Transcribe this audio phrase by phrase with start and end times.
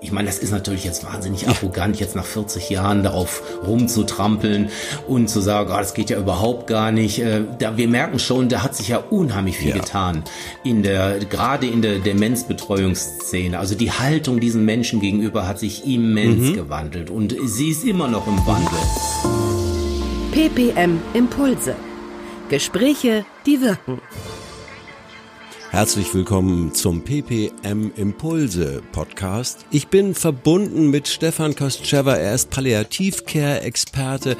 [0.00, 4.68] ich meine, das ist natürlich jetzt wahnsinnig arrogant, jetzt nach 40 Jahren darauf rumzutrampeln
[5.08, 7.18] und zu sagen, oh, das geht ja überhaupt gar nicht.
[7.18, 9.76] Äh, da, wir merken schon, da hat sich ja unheimlich viel ja.
[9.76, 10.22] getan
[10.64, 13.58] in der, gerade in der Demenzbetreuungsszene.
[13.58, 16.54] Also die Haltung diesen Menschen gegenüber hat sich immens mhm.
[16.54, 18.78] gewandelt und sie ist immer noch im Wandel.
[20.32, 21.74] PPM Impulse.
[22.50, 24.00] Gespräche, die wirken.
[25.70, 29.66] Herzlich willkommen zum PPM Impulse Podcast.
[29.70, 32.14] Ich bin verbunden mit Stefan Kostschewa.
[32.14, 34.36] Er ist Palliativcare-Experte.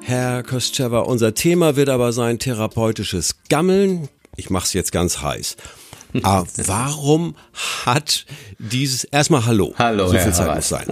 [0.00, 4.08] Herr Kostschewa, unser Thema wird aber sein therapeutisches Gammeln.
[4.36, 5.56] Ich mache es jetzt ganz heiß.
[6.22, 7.34] Aber warum
[7.84, 8.24] hat
[8.58, 9.74] dieses, erstmal Hallo.
[9.76, 10.86] Hallo, so viel Zeit muss sein.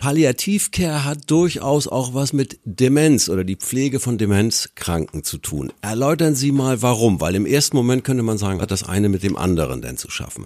[0.00, 5.72] Palliativcare hat durchaus auch was mit Demenz oder die Pflege von Demenzkranken zu tun.
[5.82, 9.22] Erläutern Sie mal warum, weil im ersten Moment könnte man sagen, hat das eine mit
[9.22, 10.44] dem anderen denn zu schaffen.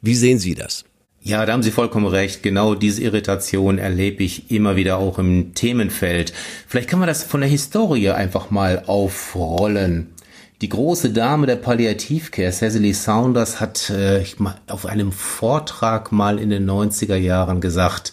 [0.00, 0.84] Wie sehen Sie das?
[1.24, 2.42] Ja, da haben Sie vollkommen recht.
[2.42, 6.32] Genau diese Irritation erlebe ich immer wieder auch im Themenfeld.
[6.66, 10.14] Vielleicht kann man das von der Historie einfach mal aufrollen.
[10.62, 14.24] Die große Dame der Palliativcare, Cecily Saunders, hat äh,
[14.68, 18.12] auf einem Vortrag mal in den 90er Jahren gesagt,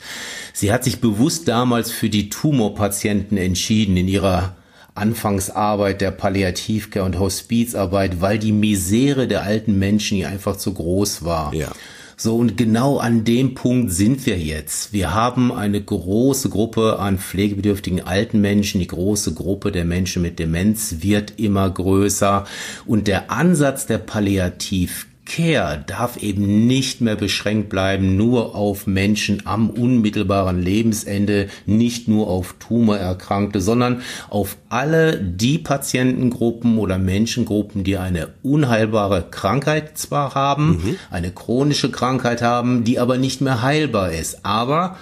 [0.59, 4.55] sie hat sich bewusst damals für die Tumorpatienten entschieden in ihrer
[4.93, 11.23] Anfangsarbeit der Palliativcare und Hospizarbeit, weil die Misere der alten Menschen ihr einfach zu groß
[11.23, 11.53] war.
[11.53, 11.71] Ja.
[12.17, 14.91] So, und genau an dem Punkt sind wir jetzt.
[14.91, 18.81] Wir haben eine große Gruppe an pflegebedürftigen alten Menschen.
[18.81, 22.43] Die große Gruppe der Menschen mit Demenz wird immer größer.
[22.85, 29.43] Und der Ansatz der Palliativ Care darf eben nicht mehr beschränkt bleiben nur auf Menschen
[29.45, 37.97] am unmittelbaren Lebensende, nicht nur auf Tumorerkrankte, sondern auf alle die Patientengruppen oder Menschengruppen, die
[37.97, 40.95] eine unheilbare Krankheit zwar haben, mhm.
[41.11, 44.43] eine chronische Krankheit haben, die aber nicht mehr heilbar ist.
[44.45, 44.97] Aber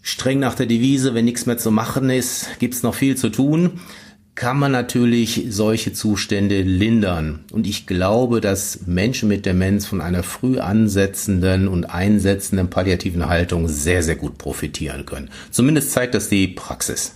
[0.00, 3.80] streng nach der Devise, wenn nichts mehr zu machen ist, gibt's noch viel zu tun
[4.40, 7.40] kann man natürlich solche Zustände lindern.
[7.52, 13.68] Und ich glaube, dass Menschen mit Demenz von einer früh ansetzenden und einsetzenden palliativen Haltung
[13.68, 15.28] sehr, sehr gut profitieren können.
[15.50, 17.12] Zumindest zeigt das die Praxis.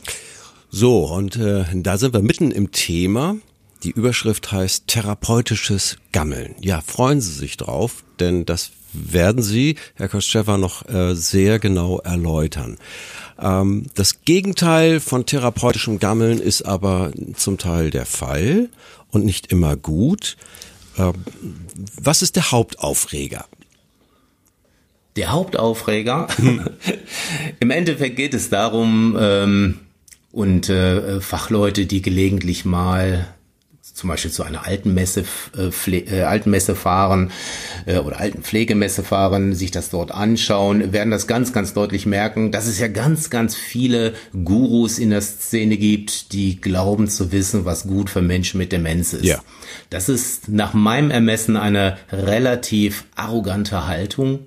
[0.68, 3.36] So, und äh, da sind wir mitten im Thema.
[3.84, 6.54] Die Überschrift heißt therapeutisches Gammeln.
[6.62, 11.98] Ja, freuen Sie sich drauf, denn das werden Sie, Herr Kostschewa, noch äh, sehr genau
[11.98, 12.78] erläutern.
[13.38, 18.70] Ähm, das Gegenteil von therapeutischem Gammeln ist aber zum Teil der Fall
[19.10, 20.38] und nicht immer gut.
[20.96, 21.12] Ähm,
[22.00, 23.44] was ist der Hauptaufreger?
[25.16, 26.28] Der Hauptaufreger?
[27.60, 29.80] Im Endeffekt geht es darum, ähm,
[30.34, 33.33] und äh, Fachleute, die gelegentlich mal
[33.94, 35.24] zum Beispiel zu einer Altenmesse,
[35.56, 37.30] äh, äh, Altenmesse fahren
[37.86, 42.66] äh, oder Altenpflegemesse fahren, sich das dort anschauen, werden das ganz, ganz deutlich merken, dass
[42.66, 47.86] es ja ganz, ganz viele Gurus in der Szene gibt, die glauben zu wissen, was
[47.86, 49.24] gut für Menschen mit Demenz ist.
[49.24, 49.38] Ja.
[49.90, 54.40] Das ist nach meinem Ermessen eine relativ arrogante Haltung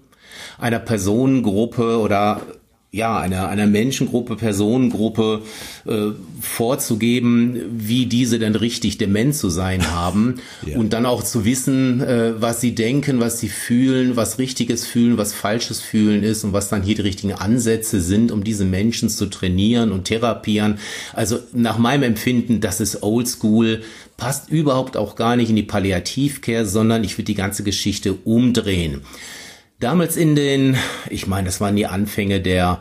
[0.60, 2.42] einer Personengruppe oder
[2.90, 5.42] ja, einer, einer Menschengruppe, Personengruppe
[5.86, 10.78] äh, vorzugeben, wie diese denn richtig dement zu sein haben ja.
[10.78, 15.18] und dann auch zu wissen, äh, was sie denken, was sie fühlen, was richtiges fühlen,
[15.18, 19.10] was falsches fühlen ist und was dann hier die richtigen Ansätze sind, um diese Menschen
[19.10, 20.80] zu trainieren und therapieren.
[21.14, 23.82] Also nach meinem Empfinden, das ist oldschool,
[24.16, 29.02] passt überhaupt auch gar nicht in die Palliativcare, sondern ich würde die ganze Geschichte umdrehen.
[29.80, 30.78] Damals in den,
[31.10, 32.80] ich meine, das waren die Anfänge der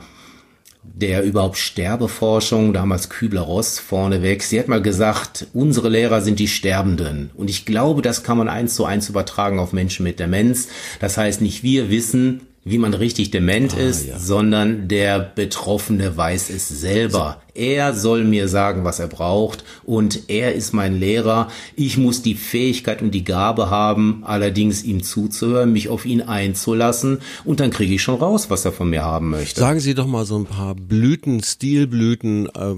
[0.95, 4.43] der überhaupt Sterbeforschung, damals Kübler-Ross vorneweg.
[4.43, 7.31] Sie hat mal gesagt, unsere Lehrer sind die Sterbenden.
[7.35, 10.69] Und ich glaube, das kann man eins zu eins übertragen auf Menschen mit Demenz.
[11.01, 14.19] Das heißt, nicht wir wissen, wie man richtig dement ah, ist, ja.
[14.19, 17.43] sondern der Betroffene weiß es selber.
[17.57, 21.49] Er soll mir sagen, was er braucht und er ist mein Lehrer.
[21.75, 27.21] Ich muss die Fähigkeit und die Gabe haben, allerdings ihm zuzuhören, mich auf ihn einzulassen
[27.45, 29.61] und dann kriege ich schon raus, was er von mir haben möchte.
[29.61, 32.75] Sagen Sie doch mal so ein paar Blüten, Stilblüten äh,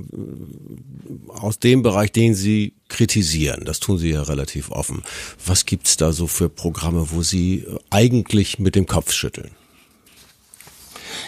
[1.28, 3.64] aus dem Bereich, den Sie kritisieren.
[3.64, 5.02] Das tun Sie ja relativ offen.
[5.44, 9.50] Was gibt's da so für Programme, wo Sie eigentlich mit dem Kopf schütteln?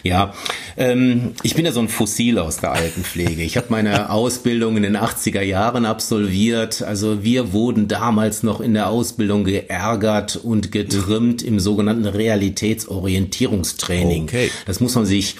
[0.03, 0.33] Ja,
[0.77, 3.43] Ähm, ich bin ja so ein Fossil aus der Altenpflege.
[3.43, 6.83] Ich habe meine Ausbildung in den 80er Jahren absolviert.
[6.83, 14.25] Also wir wurden damals noch in der Ausbildung geärgert und getrimmt im sogenannten Realitätsorientierungstraining.
[14.25, 14.51] Okay.
[14.65, 15.37] Das muss man sich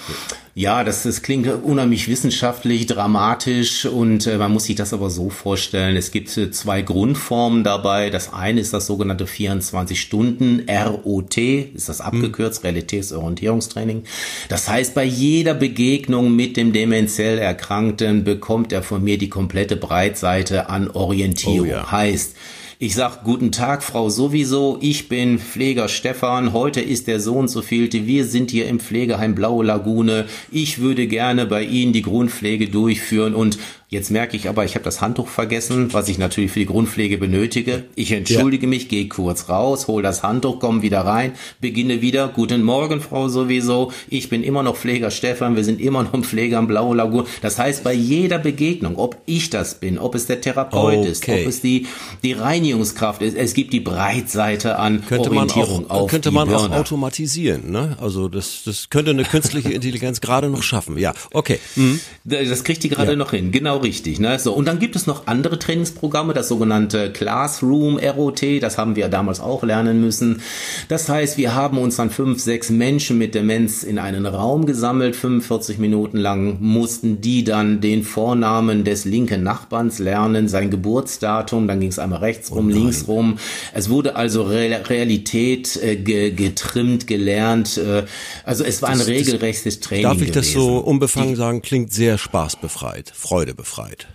[0.53, 5.29] ja, das, das klingt unheimlich wissenschaftlich, dramatisch und äh, man muss sich das aber so
[5.29, 5.95] vorstellen.
[5.95, 8.09] Es gibt äh, zwei Grundformen dabei.
[8.09, 14.03] Das eine ist das sogenannte 24 Stunden ROT, ist das abgekürzt, Realitätsorientierungstraining.
[14.49, 19.77] Das heißt, bei jeder Begegnung mit dem demenziell Erkrankten bekommt er von mir die komplette
[19.77, 21.61] Breitseite an Orientierung.
[21.61, 21.91] Oh, ja.
[21.91, 22.35] Heißt,
[22.81, 24.79] ich sag guten Tag, Frau sowieso.
[24.81, 26.51] Ich bin Pfleger Stefan.
[26.51, 28.07] Heute ist der Sohn so vielte.
[28.07, 30.25] Wir sind hier im Pflegeheim Blaue Lagune.
[30.51, 33.59] Ich würde gerne bei Ihnen die Grundpflege durchführen und
[33.93, 37.17] Jetzt merke ich aber, ich habe das Handtuch vergessen, was ich natürlich für die Grundpflege
[37.17, 37.83] benötige.
[37.95, 38.69] Ich entschuldige ja.
[38.69, 42.29] mich, gehe kurz raus, hol das Handtuch, komme wieder rein, beginne wieder.
[42.29, 43.91] Guten Morgen, Frau sowieso.
[44.07, 47.25] Ich bin immer noch Pfleger Stefan, wir sind immer noch Pfleger am Blaue Lagune.
[47.41, 51.09] Das heißt, bei jeder Begegnung, ob ich das bin, ob es der Therapeut okay.
[51.09, 51.85] ist, ob es die,
[52.23, 56.47] die Reinigungskraft ist, es gibt die Breitseite an könnte Orientierung man auch, auf Könnte man
[56.47, 56.63] Birne.
[56.63, 57.97] auch automatisieren, ne?
[57.99, 60.97] Also das, das könnte eine künstliche Intelligenz gerade noch schaffen.
[60.97, 61.59] Ja, okay.
[61.75, 61.99] Mhm.
[62.23, 63.17] Das kriegt die gerade ja.
[63.17, 64.19] noch hin, genau richtig.
[64.19, 64.37] Ne?
[64.39, 69.09] So, und dann gibt es noch andere Trainingsprogramme, das sogenannte Classroom ROT, das haben wir
[69.09, 70.41] damals auch lernen müssen.
[70.87, 75.15] Das heißt, wir haben uns dann fünf, sechs Menschen mit Demenz in einen Raum gesammelt,
[75.15, 81.79] 45 Minuten lang mussten die dann den Vornamen des linken Nachbarns lernen, sein Geburtsdatum, dann
[81.79, 83.37] ging es einmal rechts rum, oh links rum.
[83.73, 87.77] Es wurde also Re Realität äh, ge getrimmt, gelernt.
[87.77, 88.03] Äh,
[88.45, 90.03] also es war ein regelrechtes Training.
[90.03, 90.33] Darf ich gewesen.
[90.35, 91.61] das so unbefangen sagen?
[91.61, 94.07] Klingt sehr spaßbefreit, freudebefreit befreit.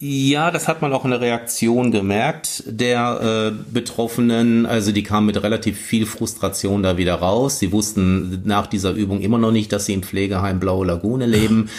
[0.00, 4.64] Ja, das hat man auch in der Reaktion gemerkt der äh, Betroffenen.
[4.64, 7.58] Also die kamen mit relativ viel Frustration da wieder raus.
[7.58, 11.68] Sie wussten nach dieser Übung immer noch nicht, dass sie im Pflegeheim Blaue Lagune leben.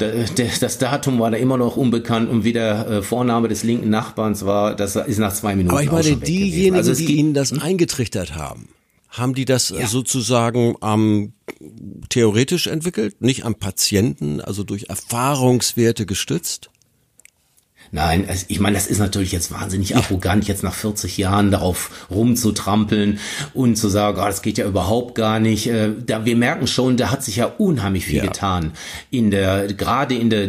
[0.00, 0.08] Ja.
[0.08, 3.90] Da, das Datum war da immer noch unbekannt und wie der äh, Vorname des linken
[3.90, 5.74] Nachbarns war, das ist nach zwei Minuten.
[5.74, 7.60] Aber ich meine, diejenigen, also die Ihnen das hm?
[7.60, 8.66] eingetrichtert haben,
[9.14, 9.86] haben die das ja.
[9.86, 16.70] sozusagen am ähm, theoretisch entwickelt, nicht am Patienten, also durch Erfahrungswerte gestützt?
[17.92, 19.98] Nein, also ich meine, das ist natürlich jetzt wahnsinnig ja.
[19.98, 23.20] arrogant, jetzt nach 40 Jahren darauf rumzutrampeln
[23.52, 25.68] und zu sagen, oh, das geht ja überhaupt gar nicht.
[25.68, 28.24] Äh, da wir merken schon, da hat sich ja unheimlich viel ja.
[28.24, 28.72] getan
[29.10, 30.48] in der gerade in der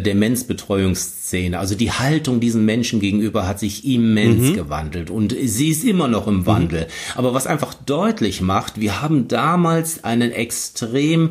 [1.26, 1.58] Demenzbetreuungsszene.
[1.58, 4.54] Also die Haltung diesen Menschen gegenüber hat sich immens mhm.
[4.54, 6.46] gewandelt und sie ist immer noch im mhm.
[6.46, 6.80] Wandel.
[6.82, 7.18] Mhm.
[7.18, 11.30] Aber was einfach deutlich macht, wir haben damals einen extrem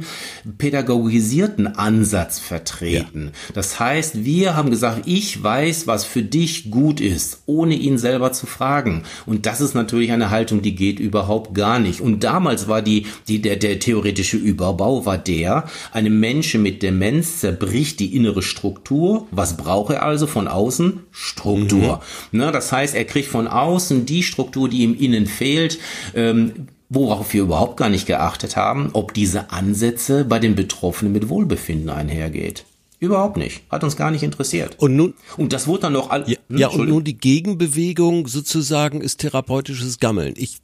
[0.57, 3.31] pädagogisierten Ansatz vertreten.
[3.33, 3.53] Ja.
[3.53, 8.31] Das heißt, wir haben gesagt, ich weiß, was für dich gut ist, ohne ihn selber
[8.31, 9.03] zu fragen.
[9.25, 12.01] Und das ist natürlich eine Haltung, die geht überhaupt gar nicht.
[12.01, 17.39] Und damals war die, die der, der theoretische Überbau war der, einem Menschen mit Demenz
[17.39, 19.27] zerbricht die innere Struktur.
[19.31, 21.01] Was braucht er also von außen?
[21.11, 22.01] Struktur.
[22.31, 22.39] Mhm.
[22.39, 25.79] Ne, das heißt, er kriegt von außen die Struktur, die ihm innen fehlt.
[26.13, 31.29] Ähm, worauf wir überhaupt gar nicht geachtet haben, ob diese Ansätze bei den Betroffenen mit
[31.29, 32.65] Wohlbefinden einhergeht.
[32.99, 33.63] Überhaupt nicht.
[33.69, 34.75] Hat uns gar nicht interessiert.
[34.79, 38.27] Und nun und das wurde dann noch all, ja, hm, ja und nun die Gegenbewegung
[38.27, 40.33] sozusagen ist therapeutisches Gammeln.
[40.37, 40.57] Ich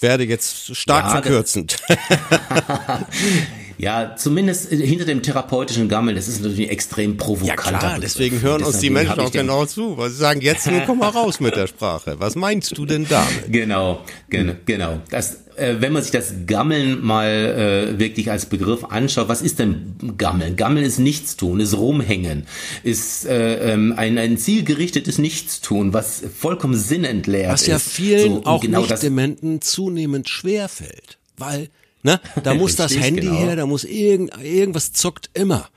[0.00, 1.76] werde jetzt stark ja, verkürzend.
[3.78, 7.72] Ja, zumindest hinter dem therapeutischen Gammel, das ist natürlich extrem provokanter.
[7.72, 10.80] Ja klar, deswegen hören uns die Menschen auch genau zu, weil sie sagen, jetzt nur
[10.80, 12.16] komm mal raus mit der Sprache.
[12.18, 13.24] Was meinst du denn damit?
[13.64, 14.00] Genau,
[14.30, 15.00] gen genau.
[15.10, 19.58] Das, äh, wenn man sich das Gammeln mal äh, wirklich als Begriff anschaut, was ist
[19.58, 20.56] denn Gammeln?
[20.56, 22.46] Gammeln ist Nichtstun, ist Rumhängen,
[22.82, 27.62] ist äh, ähm, ein, ein zielgerichtetes Nichtstun, was vollkommen sinnentleert ist.
[27.62, 31.68] Was ja vielen so, auch genau Nicht-Dementen zunehmend schwerfällt, weil
[32.04, 32.20] Ne?
[32.44, 33.34] Da muss das Handy genau.
[33.34, 35.68] her, da muss irgend, irgendwas zuckt immer.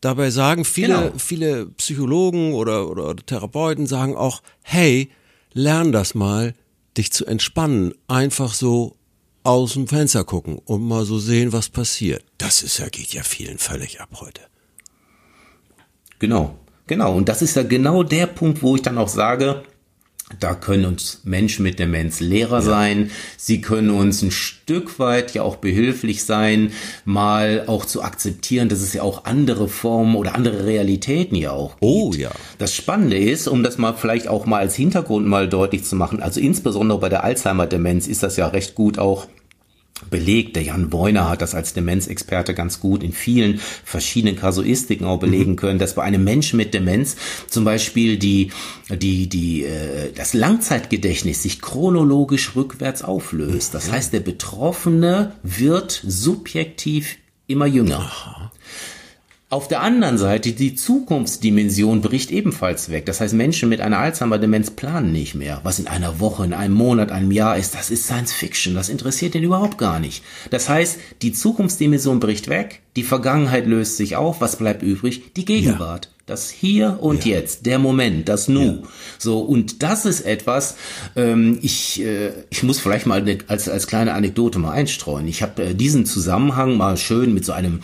[0.00, 1.12] Dabei sagen viele, genau.
[1.18, 5.10] viele Psychologen oder, oder Therapeuten sagen auch, hey,
[5.52, 6.54] lern das mal,
[6.96, 7.94] dich zu entspannen.
[8.08, 8.96] Einfach so
[9.44, 12.24] aus dem Fenster gucken und mal so sehen, was passiert.
[12.38, 14.40] Das ist ja, geht ja vielen völlig ab heute.
[16.18, 17.14] Genau, genau.
[17.14, 19.62] Und das ist ja genau der Punkt, wo ich dann auch sage,
[20.40, 22.60] da können uns Menschen mit Demenz Lehrer ja.
[22.60, 23.10] sein.
[23.36, 26.72] Sie können uns ein Stück weit ja auch behilflich sein,
[27.04, 31.72] mal auch zu akzeptieren, dass es ja auch andere Formen oder andere Realitäten ja auch
[31.72, 31.82] gibt.
[31.82, 32.30] Oh ja.
[32.58, 36.22] Das Spannende ist, um das mal vielleicht auch mal als Hintergrund mal deutlich zu machen,
[36.22, 39.26] also insbesondere bei der Alzheimer-Demenz ist das ja recht gut auch
[40.10, 40.56] belegt.
[40.56, 45.52] Der Jan Beuner hat das als Demenzexperte ganz gut in vielen verschiedenen Kasuistiken auch belegen
[45.52, 45.56] mhm.
[45.56, 47.16] können, dass bei einem Menschen mit Demenz
[47.48, 48.50] zum Beispiel die,
[48.90, 53.74] die, die, äh, das Langzeitgedächtnis sich chronologisch rückwärts auflöst.
[53.74, 57.16] Das heißt, der Betroffene wird subjektiv
[57.46, 58.10] immer jünger.
[59.52, 63.04] Auf der anderen Seite, die Zukunftsdimension bricht ebenfalls weg.
[63.04, 65.60] Das heißt, Menschen mit einer Alzheimer-Demenz planen nicht mehr.
[65.62, 68.74] Was in einer Woche, in einem Monat, einem Jahr ist, das ist Science Fiction.
[68.74, 70.24] Das interessiert den überhaupt gar nicht.
[70.48, 74.40] Das heißt, die Zukunftsdimension bricht weg, die Vergangenheit löst sich auf.
[74.40, 75.34] Was bleibt übrig?
[75.34, 76.06] Die Gegenwart.
[76.06, 76.10] Ja.
[76.24, 77.34] Das Hier und ja.
[77.34, 78.62] Jetzt, der Moment, das Nu.
[78.62, 78.78] Ja.
[79.18, 80.76] So, und das ist etwas,
[81.14, 85.28] ähm, ich, äh, ich muss vielleicht mal als, als kleine Anekdote mal einstreuen.
[85.28, 87.80] Ich habe äh, diesen Zusammenhang mal schön mit so einem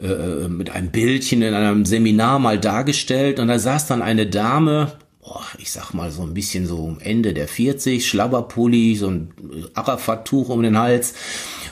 [0.00, 4.92] äh, mit einem Bildchen in einem Seminar mal dargestellt und da saß dann eine Dame,
[5.20, 9.30] boah, ich sag mal so ein bisschen so Ende der 40, Schlabberpulli, so ein
[9.74, 11.14] Arafat-Tuch um den Hals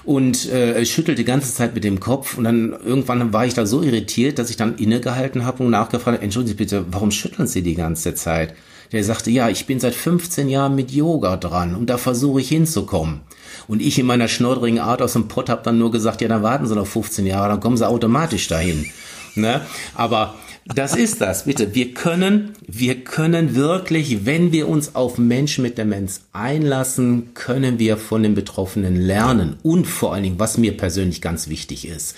[0.05, 3.65] und äh, schüttelte die ganze Zeit mit dem Kopf und dann irgendwann war ich da
[3.65, 7.63] so irritiert, dass ich dann innegehalten habe und nachgefragt, entschuldigen Sie bitte, warum schütteln Sie
[7.63, 8.55] die ganze Zeit?
[8.93, 12.49] Der sagte, ja, ich bin seit 15 Jahren mit Yoga dran und da versuche ich
[12.49, 13.23] hinzukommen.
[13.69, 16.43] Und ich in meiner schnoddrigen Art aus dem Pott habe dann nur gesagt, ja, dann
[16.43, 18.87] warten Sie noch 15 Jahre, dann kommen Sie automatisch dahin.
[19.35, 19.61] Ne?
[19.95, 20.35] Aber
[20.75, 21.75] das ist das, bitte.
[21.75, 27.97] Wir können, wir können wirklich, wenn wir uns auf Menschen mit Demenz einlassen, können wir
[27.97, 29.57] von den Betroffenen lernen.
[29.63, 32.17] Und vor allen Dingen, was mir persönlich ganz wichtig ist.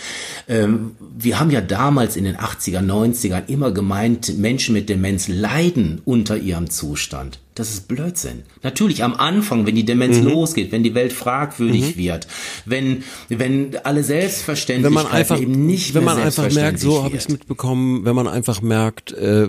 [0.48, 6.00] Ähm, wir haben ja damals in den 80er, 90ern immer gemeint, Menschen mit Demenz leiden
[6.04, 7.40] unter ihrem Zustand.
[7.58, 8.44] Das ist Blödsinn.
[8.62, 10.28] Natürlich am Anfang, wenn die Demenz mhm.
[10.28, 11.98] losgeht, wenn die Welt fragwürdig mhm.
[11.98, 12.28] wird,
[12.66, 17.16] wenn wenn alle Selbstverständlichkeiten wenn man einfach, eben nicht wenn man einfach merkt, so habe
[17.16, 19.48] ich es mitbekommen, wenn man einfach merkt, äh,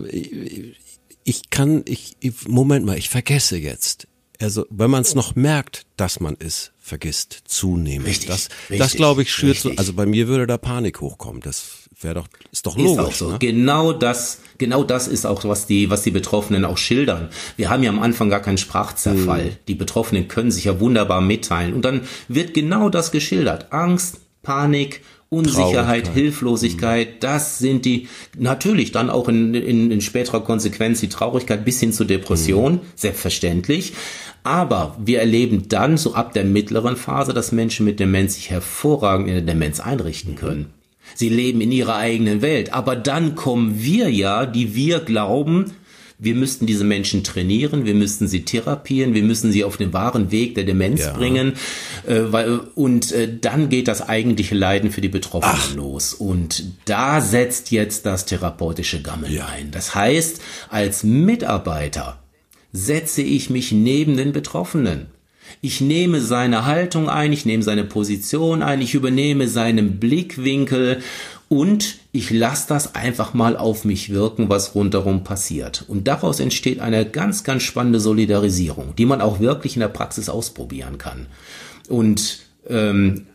[1.24, 2.18] ich kann, ich,
[2.48, 4.08] Moment mal, ich vergesse jetzt.
[4.42, 8.08] Also wenn man es noch merkt, dass man es vergisst, zunehmend.
[8.08, 9.72] Richtig, das, richtig, das glaube ich schürt so.
[9.76, 11.42] Also bei mir würde da Panik hochkommen.
[11.42, 12.94] Das wäre doch, ist doch logisch.
[12.94, 13.32] Ist auch so.
[13.32, 13.40] Ne?
[13.40, 17.30] Genau das, genau das ist auch, was die, was die Betroffenen auch schildern.
[17.58, 19.44] Wir haben ja am Anfang gar keinen Sprachzerfall.
[19.44, 19.56] Hm.
[19.68, 21.74] Die Betroffenen können sich ja wunderbar mitteilen.
[21.74, 23.74] Und dann wird genau das geschildert.
[23.74, 31.02] Angst, Panik, Unsicherheit, Hilflosigkeit, das sind die, natürlich dann auch in, in, in späterer Konsequenz
[31.02, 32.82] die Traurigkeit bis hin zur Depression, mhm.
[32.96, 33.94] selbstverständlich.
[34.44, 39.28] Aber wir erleben dann so ab der mittleren Phase, dass Menschen mit Demenz sich hervorragend
[39.28, 40.74] in der Demenz einrichten können.
[41.14, 42.74] Sie leben in ihrer eigenen Welt.
[42.74, 45.74] Aber dann kommen wir ja, die wir glauben,
[46.20, 50.32] wir müssten diese Menschen trainieren, wir müssten sie therapieren, wir müssen sie auf den wahren
[50.32, 51.14] Weg der Demenz ja.
[51.14, 51.54] bringen.
[52.06, 55.76] Äh, weil, und äh, dann geht das eigentliche Leiden für die Betroffenen Ach.
[55.76, 56.14] los.
[56.14, 59.48] Und da setzt jetzt das therapeutische Gammeln ja.
[59.48, 59.72] ein.
[59.72, 62.20] Das heißt, als Mitarbeiter
[62.74, 65.08] setze ich mich neben den Betroffenen.
[65.62, 71.02] Ich nehme seine Haltung ein, ich nehme seine Position ein, ich übernehme seinen Blickwinkel
[71.50, 75.84] und ich lasse das einfach mal auf mich wirken, was rundherum passiert.
[75.88, 80.30] Und daraus entsteht eine ganz, ganz spannende Solidarisierung, die man auch wirklich in der Praxis
[80.30, 81.26] ausprobieren kann.
[81.90, 83.26] Und ähm,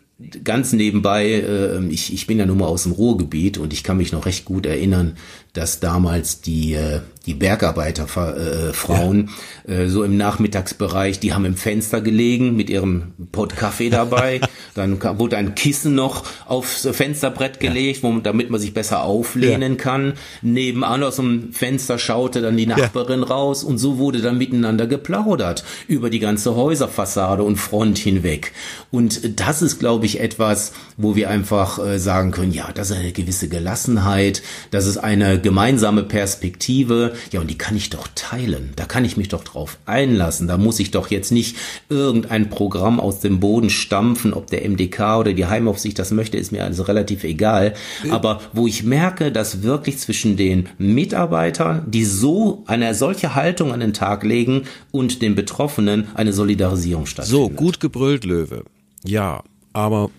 [0.45, 3.97] ganz nebenbei, äh, ich, ich bin ja nun mal aus dem Ruhrgebiet und ich kann
[3.97, 5.17] mich noch recht gut erinnern,
[5.55, 9.31] dass damals die, äh, die Bergarbeiterfrauen
[9.67, 9.79] äh, ja.
[9.83, 14.41] äh, so im Nachmittagsbereich, die haben im Fenster gelegen mit ihrem Pott Kaffee dabei.
[14.75, 18.09] Dann wurde ein Kissen noch aufs Fensterbrett gelegt, ja.
[18.09, 19.79] wo, damit man sich besser auflehnen ja.
[19.79, 20.15] kann.
[20.43, 25.65] Nebenan aus dem Fenster schaute dann die Nachbarin raus und so wurde dann miteinander geplaudert
[25.87, 28.53] über die ganze Häuserfassade und Front hinweg.
[28.91, 32.97] Und das ist, glaube ich, etwas, wo wir einfach äh, sagen können, ja, das ist
[32.97, 34.43] eine gewisse Gelassenheit,
[34.73, 38.73] das ist eine gemeinsame Perspektive, ja, und die kann ich doch teilen.
[38.75, 40.49] Da kann ich mich doch drauf einlassen.
[40.49, 41.57] Da muss ich doch jetzt nicht
[41.89, 46.51] irgendein Programm aus dem Boden stampfen, ob der MDK oder die Heimaufsicht das möchte, ist
[46.51, 47.75] mir also relativ egal.
[48.11, 53.81] Aber wo ich merke, dass wirklich zwischen den Mitarbeitern, die so eine solche Haltung an
[53.81, 57.51] den Tag legen und den Betroffenen eine Solidarisierung stattfindet.
[57.51, 58.65] So, gut gebrüllt, Löwe.
[59.05, 59.43] Ja,
[59.75, 60.11] aber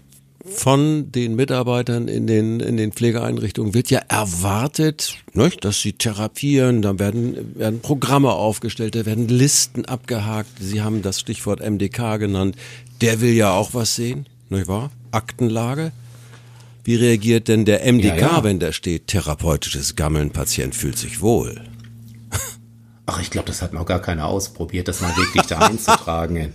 [0.53, 6.81] von den Mitarbeitern in den, in den Pflegeeinrichtungen wird ja erwartet, nicht, dass sie therapieren,
[6.81, 10.49] dann werden, werden Programme aufgestellt, da werden Listen abgehakt.
[10.59, 12.55] Sie haben das Stichwort MDK genannt.
[13.01, 14.91] Der will ja auch was sehen, nicht wahr?
[15.11, 15.91] Aktenlage.
[16.83, 18.43] Wie reagiert denn der MDK, ja, ja.
[18.43, 21.59] wenn da steht, therapeutisches Gammeln, Patient fühlt sich wohl?
[23.07, 26.53] Ach, ich glaube, das hat noch gar keiner ausprobiert, das mal wirklich da einzutragen.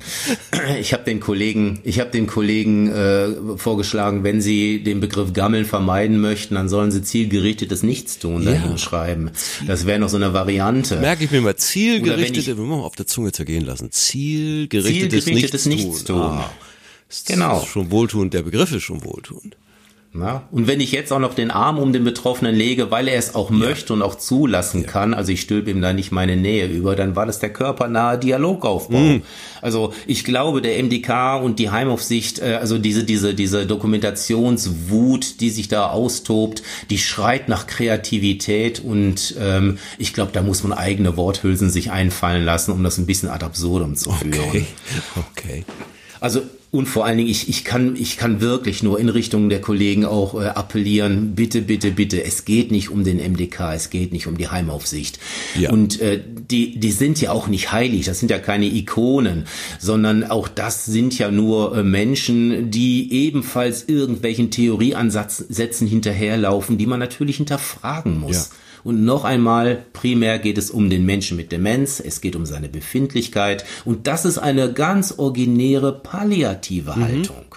[0.80, 5.64] Ich habe den Kollegen, ich habe den Kollegen äh, vorgeschlagen, wenn sie den Begriff Gammeln
[5.64, 8.52] vermeiden möchten, dann sollen sie zielgerichtetes Nichtstun ja.
[8.52, 9.30] dahin schreiben.
[9.66, 10.97] Das wäre noch so eine Variante.
[10.97, 13.92] Merke ich mir mal, zielgerichtete, wir mal auf der Zunge zergehen lassen.
[13.92, 15.92] Zielgerichtetes, zielgerichtetes Nichtstun.
[15.92, 16.21] Nichtstun.
[16.21, 16.50] Ah,
[17.26, 17.64] genau.
[17.64, 19.57] schon wohltuend, der Begriff ist schon wohltuend.
[20.12, 20.43] Na?
[20.50, 23.37] Und wenn ich jetzt auch noch den Arm um den Betroffenen lege, weil er es
[23.37, 23.57] auch ja.
[23.57, 24.88] möchte und auch zulassen ja.
[24.88, 28.19] kann, also ich stülpe ihm da nicht meine Nähe über, dann war das der körpernahe
[28.19, 28.99] Dialogaufbau.
[28.99, 29.23] Mhm.
[29.62, 35.50] Also ich glaube, der MDK und die Heimaufsicht, äh, also diese, diese, diese Dokumentationswut, die
[35.50, 41.17] sich da austobt, die schreit nach Kreativität und ähm, ich glaube, da muss man eigene
[41.17, 44.40] Worthülsen sich einfallen lassen, um das ein bisschen ad absurdum zu führen.
[44.40, 44.67] Okay.
[45.37, 45.64] okay.
[46.21, 49.61] Also und vor allen Dingen, ich, ich, kann, ich kann wirklich nur in Richtung der
[49.61, 54.12] Kollegen auch äh, appellieren, bitte, bitte, bitte, es geht nicht um den MDK, es geht
[54.12, 55.19] nicht um die Heimaufsicht.
[55.59, 55.73] Ja.
[55.73, 59.47] Und äh, die, die sind ja auch nicht heilig, das sind ja keine Ikonen,
[59.81, 67.00] sondern auch das sind ja nur äh, Menschen, die ebenfalls irgendwelchen Theorieansätzen hinterherlaufen, die man
[67.00, 68.50] natürlich hinterfragen muss.
[68.50, 68.57] Ja.
[68.85, 72.69] Und noch einmal, primär geht es um den Menschen mit Demenz, es geht um seine
[72.69, 77.05] Befindlichkeit und das ist eine ganz originäre palliative mhm.
[77.05, 77.55] Haltung.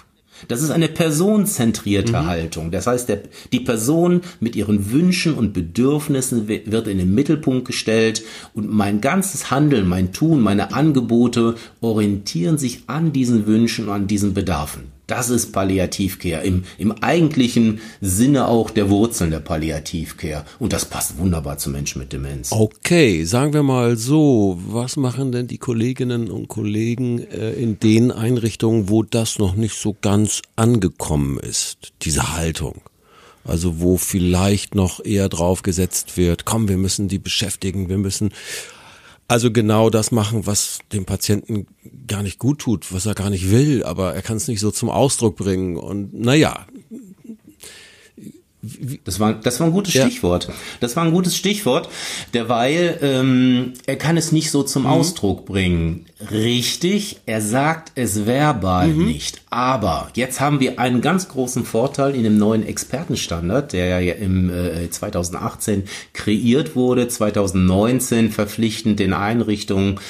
[0.48, 2.26] Das ist eine personenzentrierte mhm.
[2.26, 2.70] Haltung.
[2.70, 8.22] Das heißt, der, die Person mit ihren Wünschen und Bedürfnissen wird in den Mittelpunkt gestellt
[8.52, 14.06] und mein ganzes Handeln, mein Tun, meine Angebote orientieren sich an diesen Wünschen und an
[14.06, 14.92] diesen Bedarfen.
[15.06, 20.44] Das ist Palliativcare im, im eigentlichen Sinne auch der Wurzeln der Palliativcare.
[20.58, 22.52] Und das passt wunderbar zu Menschen mit Demenz.
[22.52, 28.12] Okay, sagen wir mal so, was machen denn die Kolleginnen und Kollegen äh, in den
[28.12, 32.80] Einrichtungen, wo das noch nicht so ganz angekommen ist, diese Haltung?
[33.44, 38.32] Also wo vielleicht noch eher drauf gesetzt wird, komm, wir müssen die beschäftigen, wir müssen
[39.28, 41.66] also genau das machen, was dem Patienten
[42.06, 44.70] gar nicht gut tut, was er gar nicht will, aber er kann es nicht so
[44.70, 45.76] zum Ausdruck bringen.
[45.76, 46.66] Und naja,
[49.04, 50.48] das war, das war ein gutes Stichwort.
[50.48, 50.54] Ja.
[50.80, 51.88] Das war ein gutes Stichwort,
[52.32, 54.88] derweil ähm, er kann es nicht so zum mhm.
[54.88, 56.06] Ausdruck bringen.
[56.30, 59.06] Richtig, er sagt es verbal mhm.
[59.06, 59.42] nicht.
[59.50, 64.50] Aber jetzt haben wir einen ganz großen Vorteil in dem neuen Expertenstandard, der ja im
[64.50, 70.00] äh, 2018 kreiert wurde, 2019 verpflichtend in Einrichtungen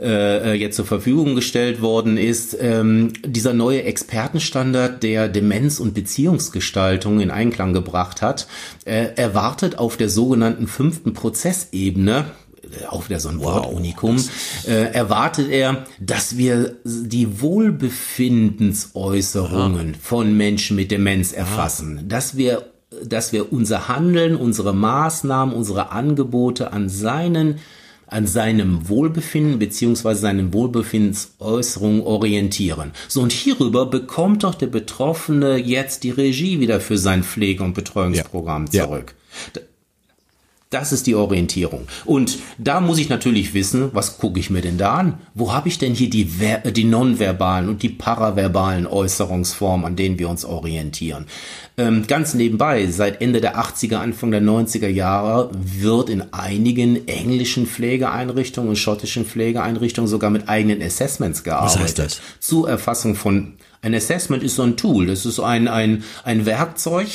[0.00, 2.56] äh, jetzt zur Verfügung gestellt worden ist.
[2.60, 8.48] Ähm, dieser neue Expertenstandard, der Demenz- und Beziehungsgestaltung in Einklang gebracht hat,
[8.84, 12.26] äh, erwartet auf der sogenannten fünften Prozessebene,
[12.62, 13.64] äh, auch wieder so ein wow.
[13.64, 14.16] Wortunikum,
[14.66, 19.98] äh, erwartet er, dass wir die Wohlbefindensäußerungen Aha.
[20.00, 22.04] von Menschen mit Demenz erfassen, Aha.
[22.06, 22.72] dass wir
[23.04, 27.58] dass wir unser Handeln, unsere Maßnahmen, unsere Angebote an seinen
[28.06, 32.92] an seinem Wohlbefinden beziehungsweise seinen Wohlbefindensäußerungen orientieren.
[33.08, 37.74] So und hierüber bekommt doch der Betroffene jetzt die Regie wieder für sein Pflege- und
[37.74, 38.84] Betreuungsprogramm ja.
[38.84, 39.14] zurück.
[39.54, 39.62] Ja.
[40.70, 41.86] Das ist die Orientierung.
[42.04, 45.18] Und da muss ich natürlich wissen, was gucke ich mir denn da an?
[45.32, 46.28] Wo habe ich denn hier die,
[46.72, 51.26] die nonverbalen und die paraverbalen Äußerungsformen, an denen wir uns orientieren?
[51.78, 57.66] Ähm, ganz nebenbei, seit Ende der 80er, Anfang der 90er Jahre wird in einigen englischen
[57.66, 61.76] Pflegeeinrichtungen und schottischen Pflegeeinrichtungen sogar mit eigenen Assessments gearbeitet.
[61.76, 62.20] Was heißt das?
[62.40, 67.08] Zur Erfassung von ein Assessment ist so ein Tool, das ist ein, ein, ein Werkzeug,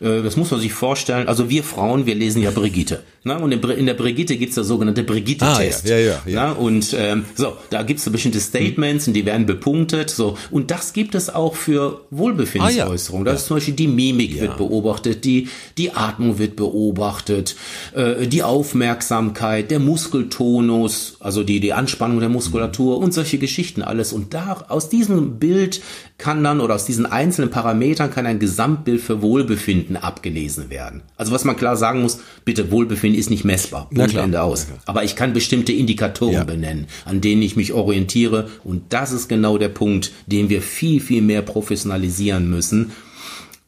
[0.00, 1.28] äh, das muss man sich vorstellen.
[1.28, 3.02] Also wir Frauen, wir lesen ja Brigitte.
[3.24, 3.38] Ne?
[3.38, 5.86] Und in der Brigitte gibt's der sogenannte Brigitte-Test.
[5.86, 6.52] Ah, ja, ja, ja, ja.
[6.52, 10.10] Und ähm, so, da gibt's so bestimmte Statements und die werden bepunktet.
[10.10, 10.36] So.
[10.50, 13.26] Und das gibt es auch für Wohlbefindensäußerungen.
[13.26, 13.32] Ah, ja.
[13.34, 14.42] Das ist zum Beispiel die Mimik ja.
[14.42, 17.56] wird beobachtet, die, die Atmung wird beobachtet,
[17.94, 24.12] äh, die Aufmerksamkeit, der Muskeltonus, also die, die Anspannung der Muskulatur und solche Geschichten alles.
[24.12, 25.82] Und da aus diesem Bild
[26.18, 31.02] kann dann oder aus diesen einzelnen Parametern kann ein Gesamtbild für Wohlbefinden abgelesen werden.
[31.16, 33.88] Also was man klar sagen muss, bitte Wohlbefinden ist nicht messbar.
[33.94, 34.66] Punkt Ende aus.
[34.86, 36.44] Aber ich kann bestimmte Indikatoren ja.
[36.44, 38.48] benennen, an denen ich mich orientiere.
[38.64, 42.92] Und das ist genau der Punkt, den wir viel, viel mehr professionalisieren müssen.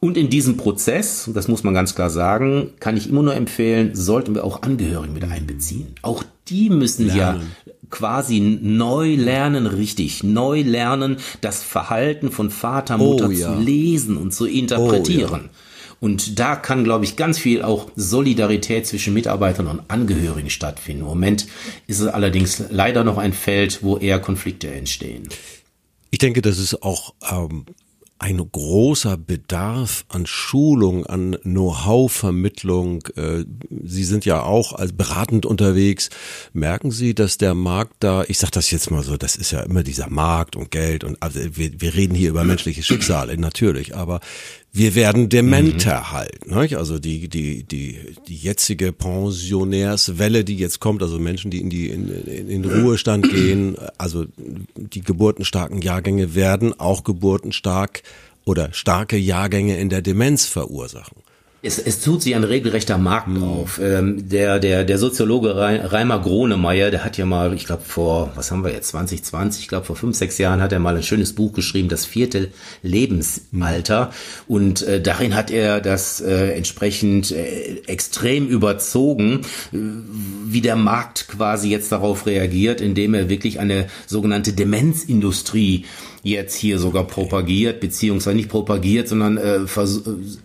[0.02, 3.94] Und in diesem Prozess, das muss man ganz klar sagen, kann ich immer nur empfehlen,
[3.94, 5.88] sollten wir auch Angehörige mit einbeziehen.
[6.00, 7.42] Auch die müssen lernen.
[7.66, 13.52] ja quasi neu lernen, richtig, neu lernen, das Verhalten von Vater, Mutter oh, ja.
[13.52, 15.30] zu lesen und zu interpretieren.
[15.32, 15.50] Oh, ja.
[16.00, 21.02] Und da kann, glaube ich, ganz viel auch Solidarität zwischen Mitarbeitern und Angehörigen stattfinden.
[21.02, 21.46] Im Moment
[21.86, 25.28] ist es allerdings leider noch ein Feld, wo eher Konflikte entstehen.
[26.10, 27.66] Ich denke, das ist auch ähm,
[28.20, 33.02] ein großer Bedarf an Schulung, an Know-how-Vermittlung.
[33.16, 33.44] Äh,
[33.82, 36.10] Sie sind ja auch als beratend unterwegs.
[36.52, 39.60] Merken Sie, dass der Markt da, ich sage das jetzt mal so, das ist ja
[39.60, 43.96] immer dieser Markt und Geld und also wir, wir reden hier über menschliche Schicksale, natürlich,
[43.96, 44.20] aber
[44.72, 46.12] wir werden dementer mhm.
[46.12, 46.46] halt.
[46.46, 46.76] Ne?
[46.76, 51.88] Also die, die, die, die jetzige Pensionärswelle, die jetzt kommt, also Menschen, die in die
[51.88, 54.26] in, in, in Ruhestand gehen, also
[54.76, 58.02] die geburtenstarken Jahrgänge werden auch geburtenstark
[58.44, 61.19] oder starke Jahrgänge in der Demenz verursachen.
[61.62, 63.42] Es, es tut sich ein regelrechter Markt mhm.
[63.42, 63.80] auf.
[63.82, 68.50] Ähm, der, der, der Soziologe Reimer Gronemeyer, der hat ja mal, ich glaube vor, was
[68.50, 71.34] haben wir jetzt, 2020, ich glaube vor fünf, sechs Jahren hat er mal ein schönes
[71.34, 72.48] Buch geschrieben, das vierte
[72.82, 74.06] Lebensalter.
[74.06, 74.54] Mhm.
[74.54, 79.40] Und äh, darin hat er das äh, entsprechend äh, extrem überzogen,
[79.72, 79.76] äh,
[80.46, 85.84] wie der Markt quasi jetzt darauf reagiert, indem er wirklich eine sogenannte Demenzindustrie
[86.22, 89.66] jetzt hier sogar propagiert, beziehungsweise nicht propagiert, sondern äh, äh,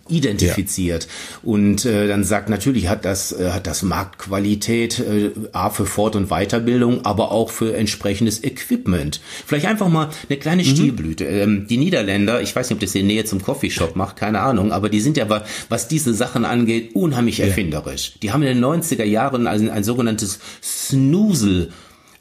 [0.08, 1.04] identifiziert.
[1.04, 1.50] Ja.
[1.50, 6.16] Und äh, dann sagt natürlich hat das äh, hat das Marktqualität äh, a für Fort-
[6.16, 9.20] und Weiterbildung, aber auch für entsprechendes Equipment.
[9.46, 10.68] Vielleicht einfach mal eine kleine mhm.
[10.68, 11.24] Stilblüte.
[11.24, 14.72] Ähm, die Niederländer, ich weiß nicht, ob das in Nähe zum Coffeeshop macht, keine Ahnung,
[14.72, 15.26] aber die sind ja,
[15.68, 17.46] was diese Sachen angeht, unheimlich ja.
[17.46, 18.14] erfinderisch.
[18.22, 21.70] Die haben in den 90er Jahren ein, ein sogenanntes Snusel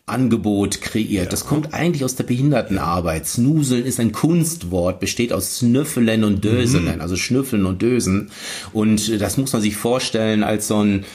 [0.08, 1.26] Angebot kreiert.
[1.26, 1.30] Ja.
[1.30, 3.28] Das kommt eigentlich aus der Behindertenarbeit.
[3.28, 7.02] Snuseln ist ein Kunstwort, besteht aus Snüffelen und Döselen, mhm.
[7.02, 8.30] also Schnüffeln und Dösen.
[8.72, 11.06] Und das muss man sich vorstellen als so ein,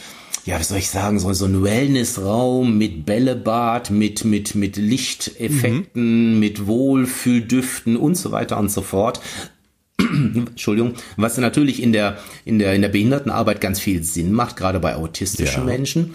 [0.44, 6.34] ja, wie soll ich sagen, so, so ein Wellnessraum mit Bällebad, mit, mit, mit Lichteffekten,
[6.34, 6.40] mhm.
[6.40, 9.20] mit Wohlfühldüften und so weiter und so fort.
[10.00, 14.80] Entschuldigung, was natürlich in der, in der, in der Behindertenarbeit ganz viel Sinn macht, gerade
[14.80, 15.64] bei autistischen ja.
[15.64, 16.14] Menschen.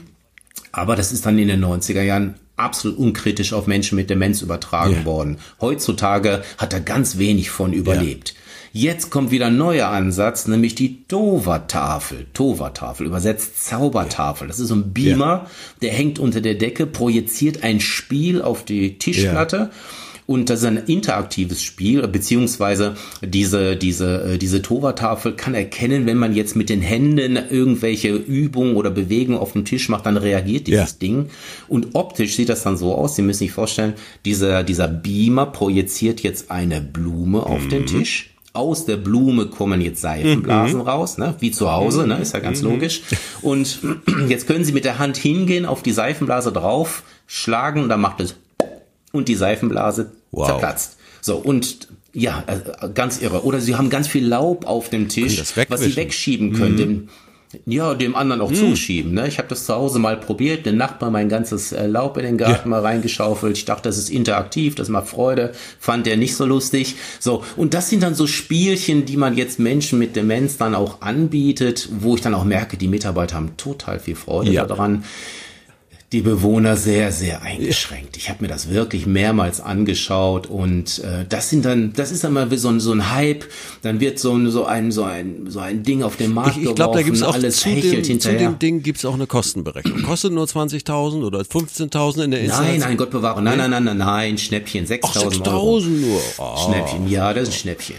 [0.73, 4.93] Aber das ist dann in den 90er Jahren absolut unkritisch auf Menschen mit Demenz übertragen
[4.93, 5.05] yeah.
[5.05, 5.37] worden.
[5.61, 8.33] Heutzutage hat er ganz wenig von überlebt.
[8.33, 8.41] Yeah.
[8.77, 12.27] Jetzt kommt wieder ein neuer Ansatz, nämlich die Tova-Tafel.
[12.33, 14.49] Tova-Tafel, übersetzt Zaubertafel.
[14.49, 15.49] Das ist so ein Beamer,
[15.81, 19.71] der hängt unter der Decke, projiziert ein Spiel auf die Tischplatte.
[20.27, 26.17] Und das ist ein interaktives Spiel, beziehungsweise diese, diese, äh, diese Tova-Tafel kann erkennen, wenn
[26.17, 30.67] man jetzt mit den Händen irgendwelche Übungen oder Bewegungen auf dem Tisch macht, dann reagiert
[30.67, 30.97] dieses ja.
[30.99, 31.29] Ding.
[31.67, 33.93] Und optisch sieht das dann so aus, Sie müssen sich vorstellen,
[34.25, 37.69] dieser, dieser Beamer projiziert jetzt eine Blume auf mhm.
[37.69, 40.87] den Tisch aus der Blume kommen jetzt Seifenblasen mhm.
[40.87, 41.35] raus, ne?
[41.39, 42.19] wie zu Hause, ne?
[42.19, 42.69] ist ja ganz mhm.
[42.69, 43.01] logisch.
[43.41, 43.79] Und
[44.29, 48.21] jetzt können Sie mit der Hand hingehen, auf die Seifenblase drauf, schlagen und dann macht
[48.21, 48.35] es
[49.15, 50.47] und die Seifenblase wow.
[50.47, 50.97] zerplatzt.
[51.21, 53.43] So, und ja, äh, ganz irre.
[53.43, 56.73] Oder sie haben ganz viel Laub auf dem Tisch, was sie wegschieben können.
[56.73, 56.77] Mhm.
[56.77, 57.09] Dem,
[57.65, 58.55] ja, dem anderen auch mhm.
[58.55, 59.13] zuschieben.
[59.13, 59.27] Ne?
[59.27, 62.37] Ich habe das zu Hause mal probiert, den Nachbar mein ganzes äh, Laub in den
[62.37, 62.69] Garten ja.
[62.69, 63.57] mal reingeschaufelt.
[63.57, 65.51] Ich dachte, das ist interaktiv, das macht Freude.
[65.79, 66.95] Fand der nicht so lustig.
[67.19, 71.01] So, und das sind dann so Spielchen, die man jetzt Menschen mit Demenz dann auch
[71.01, 74.65] anbietet, wo ich dann auch merke, die Mitarbeiter haben total viel Freude ja.
[74.65, 75.03] daran
[76.15, 78.15] die Bewohner sehr, sehr eingeschränkt.
[78.15, 82.31] Ich habe mir das wirklich mehrmals angeschaut und äh, das sind dann, das ist dann
[82.31, 83.43] mal so ein, so ein Hype,
[83.81, 86.63] dann wird so ein, so ein, so ein, so ein Ding auf den Markt ich,
[86.63, 88.19] ich glaub, geworfen, da gibt's auch alles zu dem, hinterher.
[88.19, 90.03] Zu dem Ding gibt's auch eine Kostenberechnung.
[90.03, 92.65] Kostet nur 20.000 oder 15.000 in der Instanz?
[92.65, 95.79] Nein, nein, Gott bewahre, nein, nein, nein, nein, nein, Schnäppchen, 6.000 Euro.
[95.79, 96.21] 6.000 nur.
[96.37, 96.55] Oh.
[96.65, 97.97] Schnäppchen, ja, das ist ein Schnäppchen.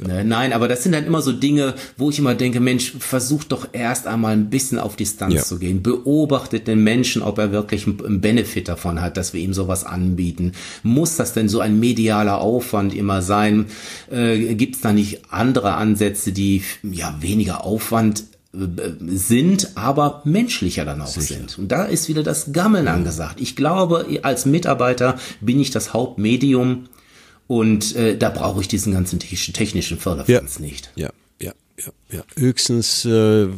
[0.00, 0.24] Ne?
[0.24, 3.68] Nein, aber das sind dann immer so Dinge, wo ich immer denke, Mensch, versucht doch
[3.72, 5.42] erst einmal ein bisschen auf Distanz ja.
[5.42, 5.82] zu gehen.
[5.82, 10.52] Beobachtet den Menschen, ob er wirklich einen Benefit davon hat, dass wir ihm sowas anbieten.
[10.82, 13.66] Muss das denn so ein medialer Aufwand immer sein?
[14.10, 18.58] Äh, Gibt es da nicht andere Ansätze, die ja weniger Aufwand äh,
[19.06, 21.34] sind, aber menschlicher dann auch Sicher.
[21.34, 21.58] sind.
[21.58, 23.40] Und da ist wieder das Gammeln angesagt.
[23.40, 26.86] Ich glaube, als Mitarbeiter bin ich das Hauptmedium
[27.48, 30.64] und äh, da brauche ich diesen ganzen technischen Förderfans ja.
[30.64, 30.92] nicht.
[30.94, 32.22] Ja, ja, ja, ja.
[32.36, 33.48] Höchstens, äh,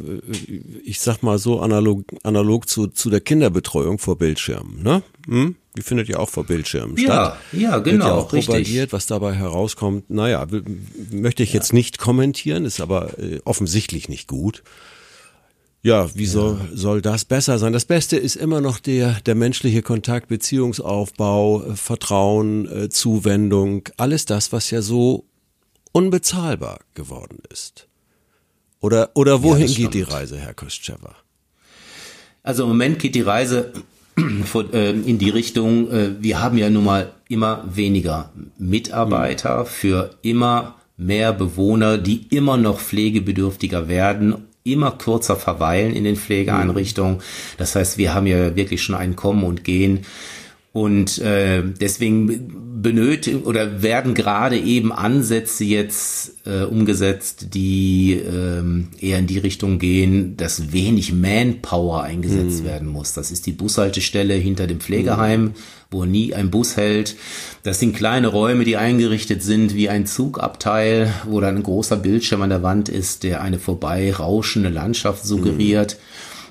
[0.85, 5.03] ich sag mal so analog, analog zu, zu der Kinderbetreuung vor Bildschirmen, ne?
[5.27, 5.57] Hm?
[5.77, 7.39] Die findet ja auch vor Bildschirmen ja, statt.
[7.53, 7.85] Ja, genau.
[7.85, 8.93] Wird ja auch propagiert, richtig.
[8.93, 10.11] was dabei herauskommt.
[10.11, 10.47] Naja,
[11.11, 11.61] möchte ich ja.
[11.61, 14.63] jetzt nicht kommentieren, ist aber äh, offensichtlich nicht gut.
[15.83, 16.31] Ja, wie ja.
[16.31, 17.73] soll, soll das besser sein?
[17.73, 24.27] Das Beste ist immer noch der, der menschliche Kontakt, Beziehungsaufbau, äh, Vertrauen, äh, Zuwendung, alles
[24.27, 25.25] das, was ja so
[25.93, 27.89] unbezahlbar geworden ist.
[28.81, 31.15] Oder, oder wohin ja, geht die Reise, Herr Kostschewa?
[32.43, 33.73] Also im Moment geht die Reise
[34.73, 35.89] äh, in die Richtung,
[36.21, 39.67] wir haben ja nun mal immer weniger Mitarbeiter hm.
[39.67, 47.23] für immer mehr Bewohner, die immer noch pflegebedürftiger werden immer kürzer verweilen in den Pflegeeinrichtungen.
[47.57, 50.05] Das heißt, wir haben ja wirklich schon ein Kommen und Gehen.
[50.73, 58.63] Und äh, deswegen benötigen oder werden gerade eben Ansätze jetzt äh, umgesetzt, die äh,
[59.01, 62.67] eher in die Richtung gehen, dass wenig Manpower eingesetzt mhm.
[62.67, 63.15] werden muss.
[63.15, 65.43] Das ist die Bushaltestelle hinter dem Pflegeheim.
[65.43, 65.55] Mhm
[65.91, 67.17] wo nie ein Bus hält.
[67.63, 72.43] Das sind kleine Räume, die eingerichtet sind wie ein Zugabteil, wo dann ein großer Bildschirm
[72.43, 75.99] an der Wand ist, der eine vorbei rauschende Landschaft suggeriert.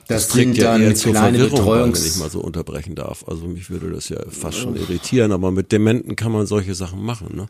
[0.10, 2.02] Das, das sind ja dann kleine Betreuungs...
[2.02, 3.24] wenn ich mal so unterbrechen darf.
[3.28, 7.04] Also mich würde das ja fast schon irritieren, aber mit Dementen kann man solche Sachen
[7.04, 7.48] machen, ne?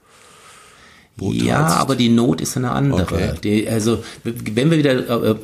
[1.20, 3.02] Wo ja, aber die Not ist eine andere.
[3.04, 3.32] Okay.
[3.44, 5.36] Die, also wenn wir wieder äh, äh,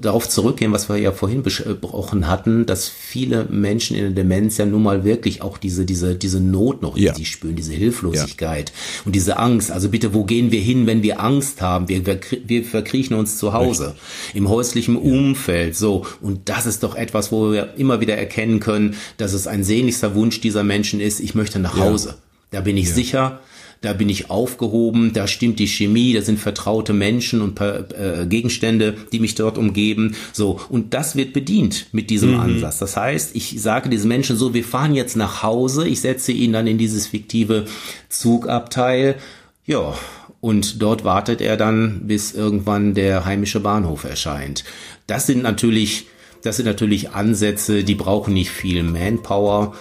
[0.00, 4.66] darauf zurückgehen, was wir ja vorhin besprochen hatten, dass viele Menschen in der Demenz ja
[4.66, 7.10] nun mal wirklich auch diese diese diese Not noch Ja.
[7.10, 8.72] in sich spüren, diese Hilflosigkeit
[9.04, 9.70] und diese Angst.
[9.70, 11.88] Also bitte, wo gehen wir hin, wenn wir Angst haben?
[11.88, 13.94] Wir, wir, wir verkriechen uns zu Hause,
[14.34, 15.76] im häuslichen Umfeld.
[15.76, 19.64] So und das ist doch etwas, wo wir immer wieder erkennen können, dass es ein
[19.64, 21.20] sehnlichster Wunsch dieser Menschen ist.
[21.20, 22.14] Ich möchte nach Hause.
[22.50, 23.40] Da bin ich sicher.
[23.82, 28.94] Da bin ich aufgehoben, da stimmt die Chemie, da sind vertraute Menschen und äh, Gegenstände,
[29.10, 30.16] die mich dort umgeben.
[30.34, 32.78] So, und das wird bedient mit diesem Ansatz.
[32.78, 36.52] Das heißt, ich sage diesen Menschen so, wir fahren jetzt nach Hause, ich setze ihn
[36.52, 37.64] dann in dieses fiktive
[38.10, 39.16] Zugabteil.
[39.64, 39.94] Ja,
[40.42, 44.64] und dort wartet er dann, bis irgendwann der heimische Bahnhof erscheint.
[45.06, 46.06] Das sind natürlich,
[46.42, 49.74] das sind natürlich Ansätze, die brauchen nicht viel Manpower.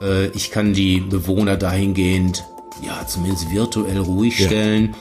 [0.00, 2.44] Äh, Ich kann die Bewohner dahingehend
[2.80, 4.94] ja, zumindest virtuell ruhig stellen.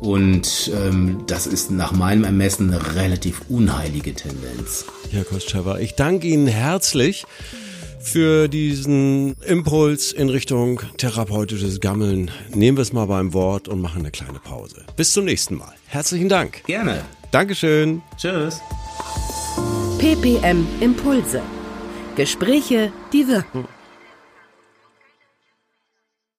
[0.00, 4.84] Und ähm, das ist nach meinem Ermessen eine relativ unheilige Tendenz.
[5.10, 7.24] Herr Kostschewa, ich danke Ihnen herzlich
[8.00, 12.30] für diesen Impuls in Richtung therapeutisches Gammeln.
[12.52, 14.84] Nehmen wir es mal beim Wort und machen eine kleine Pause.
[14.96, 15.72] Bis zum nächsten Mal.
[15.86, 16.64] Herzlichen Dank.
[16.66, 17.02] Gerne.
[17.30, 18.02] Dankeschön.
[18.18, 18.60] Tschüss.
[19.98, 21.40] PPM Impulse.
[22.14, 23.66] Gespräche, die wirken.